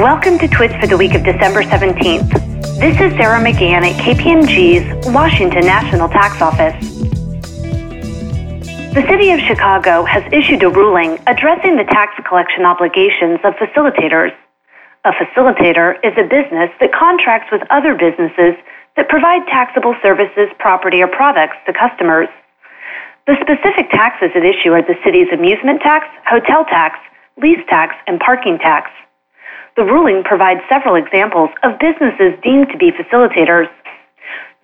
Welcome 0.00 0.38
to 0.38 0.48
Twist 0.48 0.80
for 0.80 0.86
the 0.86 0.96
week 0.96 1.12
of 1.12 1.28
December 1.28 1.60
17th. 1.60 2.32
This 2.80 2.96
is 2.96 3.12
Sarah 3.20 3.36
McGann 3.36 3.84
at 3.84 4.00
KPMG's 4.00 5.12
Washington 5.12 5.60
National 5.60 6.08
Tax 6.08 6.40
Office. 6.40 6.72
The 8.96 9.04
City 9.12 9.30
of 9.32 9.40
Chicago 9.40 10.08
has 10.08 10.24
issued 10.32 10.62
a 10.62 10.70
ruling 10.70 11.20
addressing 11.26 11.76
the 11.76 11.84
tax 11.84 12.16
collection 12.26 12.64
obligations 12.64 13.44
of 13.44 13.52
facilitators. 13.60 14.32
A 15.04 15.12
facilitator 15.12 16.00
is 16.00 16.16
a 16.16 16.24
business 16.24 16.72
that 16.80 16.96
contracts 16.96 17.52
with 17.52 17.60
other 17.68 17.92
businesses 17.92 18.56
that 18.96 19.10
provide 19.10 19.44
taxable 19.52 19.94
services, 20.02 20.48
property, 20.58 21.02
or 21.02 21.08
products 21.08 21.60
to 21.66 21.74
customers. 21.76 22.28
The 23.26 23.36
specific 23.44 23.92
taxes 23.92 24.32
at 24.34 24.48
issue 24.48 24.72
are 24.72 24.80
the 24.80 24.96
city's 25.04 25.28
amusement 25.28 25.82
tax, 25.82 26.06
hotel 26.24 26.64
tax, 26.64 26.96
lease 27.36 27.60
tax, 27.68 27.92
and 28.06 28.18
parking 28.18 28.56
tax. 28.56 28.88
The 29.76 29.84
ruling 29.84 30.24
provides 30.24 30.60
several 30.68 30.96
examples 30.96 31.50
of 31.62 31.78
businesses 31.78 32.34
deemed 32.42 32.68
to 32.72 32.78
be 32.78 32.90
facilitators. 32.90 33.68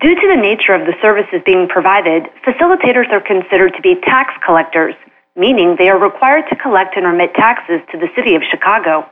Due 0.01 0.15
to 0.15 0.27
the 0.29 0.37
nature 0.37 0.75
of 0.75 0.85
the 0.85 0.95
services 1.01 1.41
being 1.47 1.69
provided, 1.69 2.25
facilitators 2.45 3.11
are 3.13 3.21
considered 3.21 3.73
to 3.75 3.83
be 3.83 3.95
tax 4.03 4.35
collectors, 4.45 4.95
meaning 5.37 5.77
they 5.79 5.89
are 5.89 5.99
required 5.99 6.45
to 6.51 6.57
collect 6.57 6.97
and 6.97 7.07
remit 7.07 7.33
taxes 7.35 7.81
to 7.93 7.99
the 7.99 8.09
City 8.17 8.35
of 8.35 8.43
Chicago. 8.51 9.09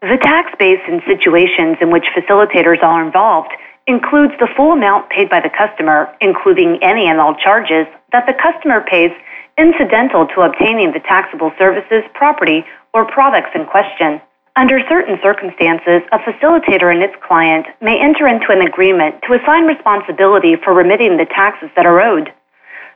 The 0.00 0.16
tax 0.22 0.52
base 0.58 0.80
in 0.88 1.02
situations 1.06 1.76
in 1.82 1.90
which 1.90 2.06
facilitators 2.16 2.82
are 2.82 3.04
involved 3.04 3.50
includes 3.86 4.32
the 4.38 4.48
full 4.56 4.72
amount 4.72 5.10
paid 5.10 5.28
by 5.28 5.40
the 5.40 5.50
customer, 5.50 6.08
including 6.20 6.78
any 6.82 7.06
and 7.06 7.20
all 7.20 7.34
charges 7.34 7.86
that 8.12 8.24
the 8.26 8.32
customer 8.32 8.80
pays 8.88 9.10
incidental 9.58 10.26
to 10.28 10.40
obtaining 10.40 10.92
the 10.92 11.00
taxable 11.00 11.52
services, 11.58 12.02
property, 12.14 12.64
or 12.94 13.04
products 13.04 13.50
in 13.54 13.66
question. 13.66 14.22
Under 14.56 14.80
certain 14.88 15.18
circumstances, 15.22 16.02
a 16.10 16.18
facilitator 16.18 16.92
and 16.92 17.02
its 17.02 17.14
client 17.22 17.66
may 17.80 18.00
enter 18.00 18.26
into 18.26 18.50
an 18.50 18.66
agreement 18.66 19.22
to 19.26 19.34
assign 19.34 19.64
responsibility 19.64 20.56
for 20.56 20.74
remitting 20.74 21.16
the 21.16 21.26
taxes 21.26 21.70
that 21.76 21.86
are 21.86 22.00
owed. 22.00 22.32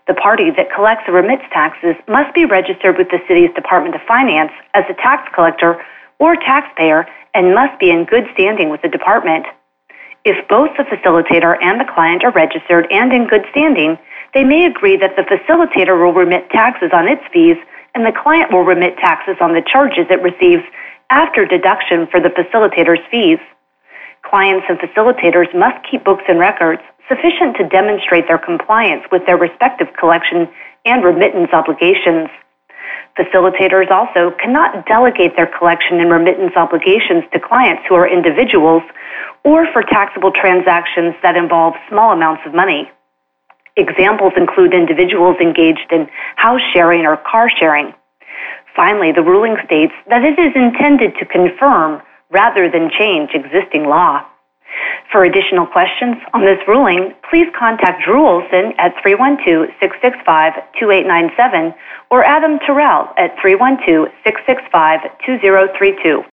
The 0.06 0.14
party 0.14 0.50
that 0.50 0.74
collects 0.74 1.04
or 1.08 1.14
remits 1.14 1.44
taxes 1.52 1.94
must 2.08 2.34
be 2.34 2.44
registered 2.44 2.98
with 2.98 3.08
the 3.08 3.20
city's 3.28 3.54
Department 3.54 3.94
of 3.94 4.02
Finance 4.02 4.52
as 4.74 4.84
a 4.90 4.94
tax 4.94 5.30
collector 5.34 5.80
or 6.18 6.34
taxpayer 6.36 7.06
and 7.34 7.54
must 7.54 7.78
be 7.78 7.88
in 7.88 8.04
good 8.04 8.24
standing 8.34 8.68
with 8.68 8.82
the 8.82 8.88
department. 8.88 9.46
If 10.24 10.36
both 10.48 10.70
the 10.76 10.84
facilitator 10.84 11.56
and 11.62 11.80
the 11.80 11.90
client 11.94 12.24
are 12.24 12.32
registered 12.32 12.86
and 12.90 13.12
in 13.12 13.28
good 13.28 13.46
standing, 13.50 13.96
they 14.34 14.44
may 14.44 14.66
agree 14.66 14.96
that 14.96 15.16
the 15.16 15.22
facilitator 15.22 15.96
will 15.96 16.12
remit 16.12 16.50
taxes 16.50 16.90
on 16.92 17.08
its 17.08 17.22
fees 17.32 17.56
and 17.94 18.04
the 18.04 18.12
client 18.12 18.52
will 18.52 18.64
remit 18.64 18.96
taxes 18.98 19.36
on 19.40 19.54
the 19.54 19.62
charges 19.62 20.06
it 20.10 20.20
receives 20.20 20.64
after 21.10 21.44
deduction 21.44 22.06
for 22.10 22.20
the 22.20 22.30
facilitator's 22.30 23.00
fees. 23.10 23.38
Clients 24.22 24.66
and 24.68 24.78
facilitators 24.78 25.54
must 25.54 25.76
keep 25.88 26.04
books 26.04 26.24
and 26.28 26.38
records 26.38 26.82
sufficient 27.08 27.56
to 27.56 27.68
demonstrate 27.68 28.26
their 28.26 28.38
compliance 28.38 29.04
with 29.12 29.26
their 29.26 29.36
respective 29.36 29.88
collection 29.98 30.48
and 30.84 31.04
remittance 31.04 31.50
obligations. 31.52 32.28
Facilitators 33.18 33.90
also 33.90 34.34
cannot 34.42 34.86
delegate 34.86 35.36
their 35.36 35.46
collection 35.46 36.00
and 36.00 36.10
remittance 36.10 36.52
obligations 36.56 37.22
to 37.32 37.38
clients 37.38 37.82
who 37.88 37.94
are 37.94 38.08
individuals 38.08 38.82
or 39.44 39.66
for 39.72 39.82
taxable 39.82 40.32
transactions 40.32 41.14
that 41.22 41.36
involve 41.36 41.74
small 41.88 42.12
amounts 42.12 42.42
of 42.46 42.54
money. 42.54 42.90
Examples 43.76 44.32
include 44.36 44.72
individuals 44.72 45.36
engaged 45.40 45.90
in 45.90 46.08
house 46.36 46.60
sharing 46.72 47.06
or 47.06 47.16
car 47.16 47.48
sharing. 47.60 47.92
Finally, 48.74 49.12
the 49.12 49.22
ruling 49.22 49.56
states 49.64 49.92
that 50.08 50.24
it 50.24 50.36
is 50.38 50.52
intended 50.54 51.14
to 51.18 51.26
confirm 51.26 52.00
rather 52.30 52.70
than 52.70 52.90
change 52.90 53.30
existing 53.32 53.84
law. 53.84 54.24
For 55.12 55.24
additional 55.24 55.66
questions 55.66 56.16
on 56.32 56.44
this 56.44 56.58
ruling, 56.66 57.14
please 57.30 57.46
contact 57.56 58.02
Drew 58.04 58.26
Olson 58.26 58.72
at 58.78 58.96
312-665-2897 59.06 61.74
or 62.10 62.24
Adam 62.24 62.58
Terrell 62.66 63.08
at 63.16 63.36
312-665-2032. 63.36 66.22